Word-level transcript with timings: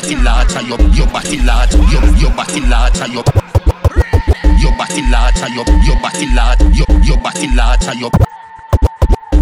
body 0.00 0.14
large, 0.22 0.54
your 0.68 0.80
your 0.94 1.06
body 1.08 1.38
large, 1.42 1.74
your 1.74 2.04
your 2.16 2.30
body 2.30 2.60
large, 2.60 2.98
your 3.10 3.24
your 4.60 4.72
body 4.78 5.02
large, 5.10 5.40
your 5.50 5.66
your 5.82 5.98
body 6.00 6.26
large, 6.34 6.62
your 6.76 6.86
your 7.02 7.18
body 7.18 7.48
large, 7.54 7.98
your 7.98 8.10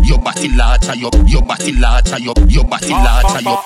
your 0.03 0.19
body 0.19 0.49
large, 0.49 0.89
your 0.97 1.11
your 1.13 1.45
body 1.45 1.73
large, 1.77 2.23
your 2.23 2.35
your 2.49 2.65
body 2.65 2.91
large, 2.91 3.45
your 3.45 3.59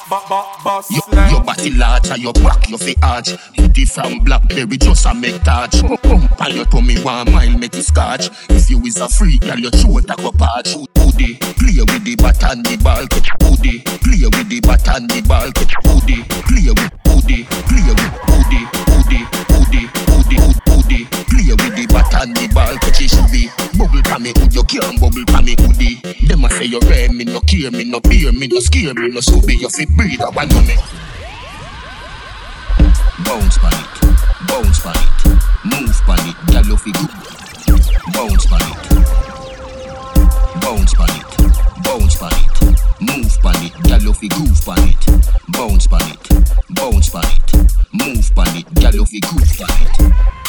your 1.30 1.44
body 1.44 1.70
large, 1.70 2.18
your 2.18 2.32
back 2.32 2.68
your 2.68 2.78
fi 2.78 2.96
arch. 3.02 3.28
It 3.54 3.88
from 3.88 4.24
blackberry 4.24 4.76
just 4.76 5.06
a 5.06 5.14
make 5.14 5.42
touch. 5.42 5.82
Pump 6.02 6.40
on 6.40 6.56
your 6.56 6.64
tummy 6.64 6.96
one 7.02 7.30
mile 7.32 7.56
make 7.58 7.76
it 7.76 7.84
scotch. 7.84 8.30
If 8.48 8.68
you 8.68 8.80
is 8.84 8.98
a 8.98 9.08
freak, 9.08 9.42
girl, 9.42 9.58
your 9.58 9.70
throat 9.70 10.10
a 10.10 10.16
go 10.16 10.32
patch. 10.32 10.74
Hoodie, 11.20 11.36
play 11.36 11.76
with 11.84 12.04
the 12.04 12.16
bat 12.16 12.42
and 12.48 12.64
the 12.64 12.76
ball, 12.80 13.04
catch 13.12 13.28
hoodie. 13.44 13.84
Play 13.84 14.24
with 14.24 14.48
the 14.48 14.60
bat 14.64 14.88
and 14.88 15.04
the 15.10 15.20
ball, 15.28 15.52
catch 15.52 15.76
hoodie. 15.84 16.24
Play 16.48 16.72
with 16.72 16.88
hoodie, 17.04 17.44
play 17.68 17.92
with 17.92 18.14
hoodie, 18.24 18.64
hoodie, 18.88 19.28
hoodie, 19.52 19.84
hoodie, 20.08 20.40
hoodie. 20.64 21.04
Play 21.28 21.52
with 21.52 21.76
the 21.76 21.84
bat 21.92 22.08
and 22.24 22.32
the 22.32 22.48
ball, 22.56 22.72
catch 22.80 23.04
it. 23.04 23.12
Bubble 23.76 24.00
pa 24.00 24.16
me 24.16 24.32
hood, 24.32 24.54
you 24.54 24.64
can't 24.64 24.96
bubble 24.96 25.24
pa 25.28 25.44
me 25.44 25.54
hoodie. 25.60 26.00
Them 26.24 26.44
a 26.44 26.48
say 26.56 26.64
you 26.64 26.80
rare 26.88 27.12
me, 27.12 27.24
no 27.24 27.40
care 27.44 27.70
me, 27.70 27.84
no 27.84 28.00
beer 28.00 28.32
me, 28.32 28.48
no 28.48 28.60
scare 28.60 28.94
me, 28.94 29.08
no 29.12 29.20
so 29.20 29.36
you 29.44 29.68
fit 29.68 29.92
breathe 29.92 30.24
up 30.24 30.36
and 30.40 30.56
me. 30.64 30.76
Bounce 33.28 33.58
pan 33.60 33.76
it, 33.76 33.92
bounce 34.48 34.80
pan 34.80 34.96
it, 34.96 35.20
move 35.68 36.00
pan 36.08 36.24
it, 36.32 36.36
gyal 36.48 36.64
you 36.64 36.76
fi 36.80 36.90
good. 36.96 37.12
Bounce 38.16 38.46
pan 38.46 38.64
it, 38.64 38.89
pan 48.90 49.00
it, 49.12 49.22
gyal 49.22 50.39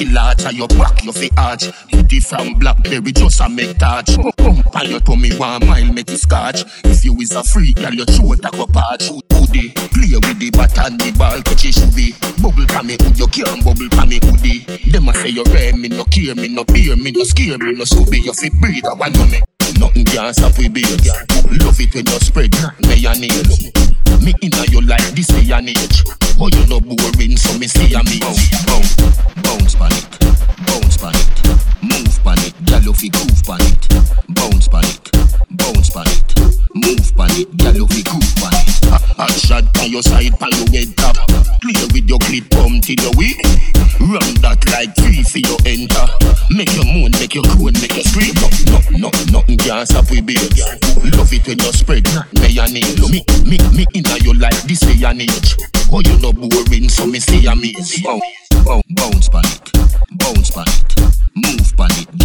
your 0.00 0.06
body 0.06 0.14
large 0.14 0.44
and 0.44 0.56
your 0.56 0.68
back 0.68 1.04
your 1.04 1.12
fi 1.12 1.30
arch. 1.36 1.64
It 1.90 2.22
from 2.22 2.54
blackberry 2.58 3.12
just 3.12 3.40
a 3.40 3.48
make 3.48 3.78
touch. 3.78 4.16
Pump 4.36 4.74
on 4.74 4.90
your 4.90 5.00
tummy 5.00 5.34
one 5.36 5.66
mile 5.66 5.92
make 5.92 6.10
it 6.10 6.18
scotch. 6.18 6.64
If 6.84 7.04
you 7.04 7.14
is 7.20 7.32
a 7.32 7.42
freak, 7.42 7.76
girl 7.76 7.94
your 7.94 8.06
a 8.06 8.50
go 8.50 8.66
patch. 8.66 9.08
Hoodie, 9.32 9.70
play 9.70 10.14
with 10.14 10.38
the 10.38 10.50
bat 10.52 10.78
and 10.78 11.00
the 11.00 11.12
ball 11.18 11.42
catch 11.42 11.66
should 11.74 11.94
be. 11.94 12.14
Bubble 12.42 12.66
pa 12.66 12.82
me 12.82 12.96
hood, 13.00 13.18
you 13.18 13.26
can't 13.28 13.64
bubble 13.64 13.88
pa 13.90 14.04
me 14.06 14.20
hoodie. 14.22 14.64
Them 14.90 15.08
a 15.08 15.14
say 15.14 15.30
you 15.30 15.44
rare 15.44 15.76
me, 15.76 15.88
no 15.88 16.04
care 16.04 16.34
me, 16.34 16.48
no 16.48 16.64
beer 16.64 16.96
me, 16.96 17.10
no 17.10 17.24
scare 17.24 17.58
me, 17.58 17.72
no 17.72 17.84
so 17.84 18.04
you 18.10 18.32
fi 18.32 18.50
breathe 18.60 18.84
a 18.86 18.94
one 18.94 19.12
me. 19.30 19.42
Nothing 19.78 20.04
can 20.04 20.34
stop 20.34 20.56
we 20.58 20.68
babes. 20.68 21.08
Love 21.62 21.80
it 21.80 21.94
when 21.94 22.06
you 22.06 22.18
spread 22.20 22.54
mayonnaise. 22.86 23.72
Me 24.22 24.32
inna 24.40 24.64
you 24.70 24.80
like 24.82 25.02
this 25.14 25.28
day 25.28 25.52
and 25.52 25.68
you 25.68 26.66
no 26.68 26.80
boring, 26.80 27.36
so 27.36 27.58
me 27.58 27.66
see 27.66 27.94
a 27.94 28.02
me. 28.04 28.20
Bounce, 28.20 28.43
groove 33.44 33.58
pan 33.58 33.66
it. 33.66 33.88
Bounce 34.28 34.68
pan 34.68 34.84
it, 34.84 35.12
bounce 35.50 35.90
pan 35.90 36.06
it, 36.06 36.38
move 36.74 37.16
pan 37.16 37.30
it, 37.36 37.50
gyal 37.56 37.74
you 37.76 37.86
fi 37.88 38.02
groove 38.02 38.34
pan 38.36 38.52
it. 38.54 39.40
Shot 39.40 39.74
pan 39.74 39.90
your 39.90 40.02
side, 40.02 40.38
pan 40.38 40.50
your 40.52 40.70
head 40.72 40.96
top. 40.96 41.16
Play 41.60 41.84
with 41.92 42.08
your 42.08 42.18
clip, 42.20 42.48
come 42.50 42.80
till 42.80 42.96
your 43.00 43.12
weak. 43.16 43.36
Run 44.00 44.34
that 44.40 44.60
like 44.72 44.94
free 44.96 45.22
for 45.22 45.38
your 45.38 45.58
enter. 45.66 46.06
Make 46.50 46.72
you 46.74 46.84
moan, 46.84 47.10
make 47.20 47.34
you 47.34 47.42
groan, 47.42 47.72
make 47.80 47.94
you 47.94 48.04
scream. 48.04 48.34
No, 48.40 48.48
no, 48.96 49.08
no, 49.08 49.40
nothing 49.40 49.58
can 49.58 49.86
stop 49.86 50.08
we. 50.10 50.20
Love 50.20 51.32
it 51.32 51.46
when 51.46 51.58
you 51.58 51.72
spread 51.72 52.04
mayonnaise. 52.40 52.96
Me, 53.10 53.24
me, 53.44 53.58
me 53.76 53.84
inna 53.94 54.16
you 54.24 54.34
like 54.34 54.56
this 54.64 54.80
day 54.80 55.04
and 55.04 55.20
age. 55.20 55.56
Oh, 55.92 56.00
you 56.00 56.18
no 56.20 56.32
boring, 56.32 56.88
so 56.88 57.06
me 57.06 57.20
say 57.20 57.44
amaze. 57.44 58.02
Bounce, 58.02 58.24
bounce, 58.64 58.84
bounce 58.96 59.28
pan 59.28 59.44
it, 59.44 59.72
bounce 60.16 60.50
pan 60.50 60.66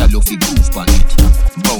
it, 0.09 0.15
move 0.15 0.17
pan 0.17 0.17
it, 0.17 0.17
gyal 0.17 0.17
you 0.17 0.21
fi 0.21 0.35
groove 0.35 0.71
pan 0.71 0.89
it, 0.89 1.63
bounce 1.63 1.69
pan 1.69 1.77
it, 1.77 1.78